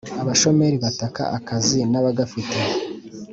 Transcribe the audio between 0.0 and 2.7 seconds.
abashomeri bataka akazi nabagafite